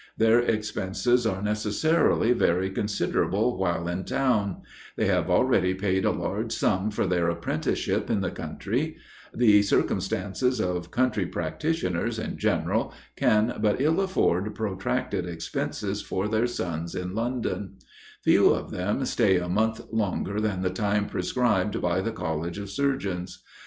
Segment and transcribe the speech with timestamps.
[0.17, 4.63] Their expenses are necessarily very considerable while in town;
[4.97, 8.97] they have already paid a large sum for their apprenticeship in the country;
[9.31, 16.47] the circumstances of country practitioners, in general, can but ill afford protracted expenses for their
[16.47, 17.75] sons in London;
[18.23, 22.71] few of them stay a month longer than the time prescribed by the College of
[22.71, 23.43] Surgeons.